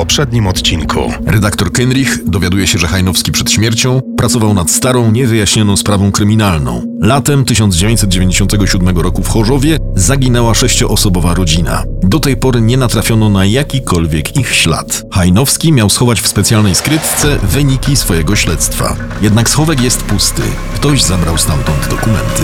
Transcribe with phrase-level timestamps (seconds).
[0.00, 1.12] poprzednim odcinku.
[1.26, 6.82] Redaktor Kenrich dowiaduje się, że Hajnowski przed śmiercią pracował nad starą, niewyjaśnioną sprawą kryminalną.
[7.00, 11.84] Latem 1997 roku w Chorzowie zaginęła sześcioosobowa rodzina.
[12.02, 15.02] Do tej pory nie natrafiono na jakikolwiek ich ślad.
[15.12, 18.96] Hajnowski miał schować w specjalnej skrytce wyniki swojego śledztwa.
[19.22, 20.42] Jednak schowek jest pusty.
[20.74, 22.42] Ktoś zabrał stamtąd dokumenty.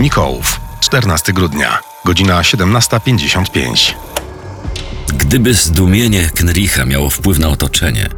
[0.00, 4.05] Mikołów, 14 grudnia, godzina 17.55.
[5.26, 8.08] Gdyby zdumienie Knricha miało wpływ na otoczenie,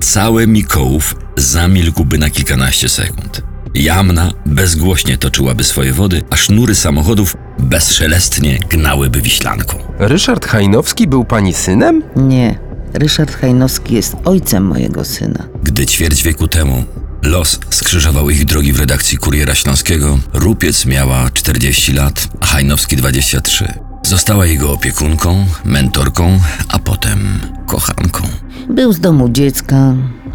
[0.00, 3.42] cały Mikołów zamilkłby na kilkanaście sekund.
[3.74, 9.78] Jamna bezgłośnie toczyłaby swoje wody, a sznury samochodów bezszelestnie gnałyby wiślanką.
[9.98, 12.02] Ryszard Hajnowski był pani synem?
[12.16, 12.58] Nie,
[12.94, 15.48] Ryszard Hajnowski jest ojcem mojego syna.
[15.62, 16.84] Gdy ćwierć wieku temu
[17.22, 23.83] los skrzyżował ich drogi w redakcji Kuriera Śląskiego, Rupiec miała 40 lat, a Hajnowski 23.
[24.04, 28.22] Została jego opiekunką, mentorką, a potem kochanką.
[28.70, 29.94] Był z domu dziecka,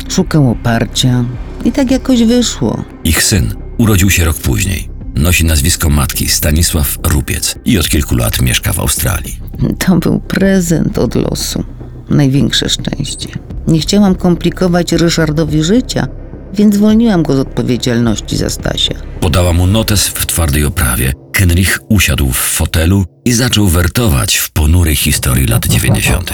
[0.10, 1.26] szukał oparcia
[1.66, 2.84] i tak jakoś wyszło.
[3.04, 4.90] Ich syn urodził się rok później.
[5.16, 9.40] Nosi nazwisko matki Stanisław Rupiec i od kilku lat mieszka w Australii.
[9.80, 11.64] To był prezent od losu.
[12.10, 13.30] Największe szczęście.
[13.68, 16.08] Nie chciałam komplikować Ryszardowi życia,
[16.54, 18.94] więc zwolniłam go z odpowiedzialności za Stasia.
[19.20, 21.14] Podała mu notes w twardej oprawie.
[21.40, 26.32] Kenrich usiadł w fotelu i zaczął wertować w ponurej historii lat 90.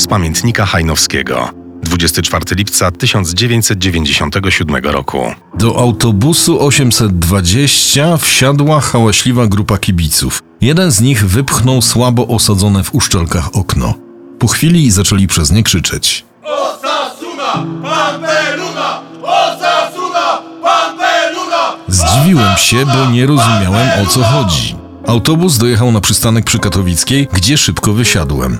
[0.00, 1.50] Z pamiętnika Hajnowskiego.
[1.82, 5.34] 24 lipca 1997 roku.
[5.58, 10.42] Do autobusu 820 wsiadła hałaśliwa grupa kibiców.
[10.60, 13.94] Jeden z nich wypchnął słabo osadzone w uszczelkach okno.
[14.38, 16.24] Po chwili zaczęli przez nie krzyczeć.
[16.42, 19.00] Osasuna, Pampeluna!
[19.22, 21.76] Osasuna, Pampeluna!
[22.14, 24.76] Zdziwiłem się, bo nie rozumiałem o co chodzi.
[25.06, 28.58] Autobus dojechał na przystanek przy Katowickiej, gdzie szybko wysiadłem.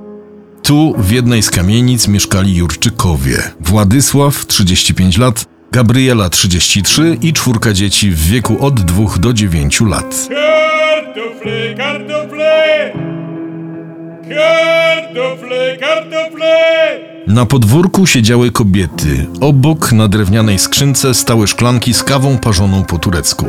[0.62, 3.42] Tu w jednej z kamienic mieszkali Jurczykowie.
[3.60, 10.28] Władysław, 35 lat, Gabriela, 33 i czwórka dzieci w wieku od 2 do 9 lat.
[10.28, 12.92] Kartofle, kartofle!
[14.28, 17.13] Kartofle, kartofle!
[17.26, 19.26] Na podwórku siedziały kobiety.
[19.40, 23.46] Obok na drewnianej skrzynce stały szklanki z kawą parzoną po turecku.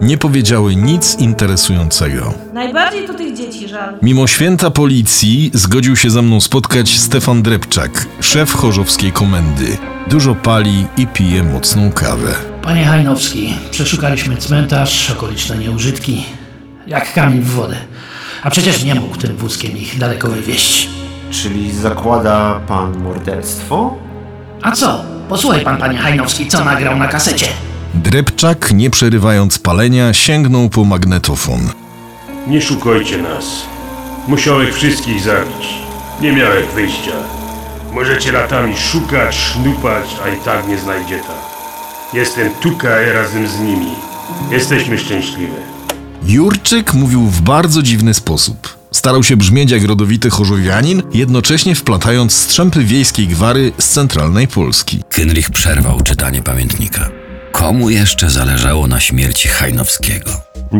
[0.00, 2.34] Nie powiedziały nic interesującego.
[2.52, 3.94] Najbardziej to tych dzieci żal.
[4.02, 9.78] Mimo święta policji zgodził się ze mną spotkać Stefan Drepczak, szef chorzowskiej komendy.
[10.10, 12.34] Dużo pali i pije mocną kawę.
[12.62, 16.24] Panie Hajnowski, przeszukaliśmy cmentarz, okoliczne nieużytki,
[16.86, 17.76] jak kamień w wodę.
[18.42, 21.01] A przecież nie mógł tym wózkiem ich daleko wywieźć.
[21.32, 23.94] Czyli zakłada pan morderstwo?
[24.62, 25.04] A co?
[25.28, 27.46] Posłuchaj pan, panie Hajnowski, co nagrał na kasecie.
[27.94, 31.60] Drepczak, nie przerywając palenia, sięgnął po magnetofon.
[32.46, 33.44] Nie szukajcie nas.
[34.28, 35.68] Musiałeś wszystkich zabić.
[36.20, 37.12] Nie miałeś wyjścia.
[37.92, 41.32] Możecie latami szukać, sznupać, a i tak nie znajdziecie.
[42.12, 43.94] Jestem tutaj razem z nimi.
[44.50, 45.52] Jesteśmy szczęśliwi.
[46.24, 48.81] Jurczyk mówił w bardzo dziwny sposób.
[48.92, 55.02] Starał się brzmieć jak rodowity chorzowianin, jednocześnie wplatając strzępy wiejskiej gwary z centralnej Polski.
[55.10, 57.08] Kenrich przerwał czytanie pamiętnika.
[57.52, 60.30] Komu jeszcze zależało na śmierci Hajnowskiego?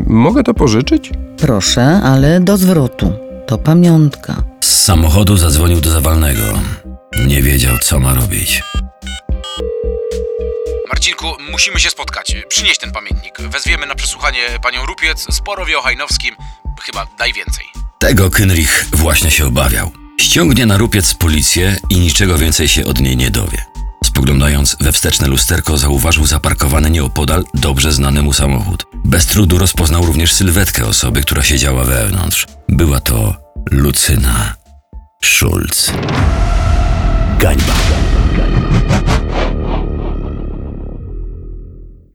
[0.07, 1.11] Mogę to pożyczyć?
[1.39, 3.13] Proszę, ale do zwrotu.
[3.47, 4.43] To pamiątka.
[4.61, 6.43] Z samochodu zadzwonił do Zawalnego.
[7.27, 8.63] Nie wiedział, co ma robić.
[10.89, 12.37] Marcinku, musimy się spotkać.
[12.49, 13.41] Przynieś ten pamiętnik.
[13.41, 16.35] Wezwiemy na przesłuchanie panią Rupiec, sporo wie o Hajnowskim.
[16.83, 17.82] Chyba daj więcej.
[18.03, 19.91] Tego Kenrich właśnie się obawiał.
[20.21, 23.65] Ściągnie na rupiec policję i niczego więcej się od niej nie dowie.
[24.05, 28.87] Spoglądając we wsteczne lusterko, zauważył zaparkowany nieopodal dobrze znany mu samochód.
[29.05, 32.47] Bez trudu rozpoznał również sylwetkę osoby, która siedziała wewnątrz.
[32.69, 33.37] Była to
[33.71, 34.55] Lucyna
[35.25, 35.93] Schulz.
[37.39, 37.75] Gańba.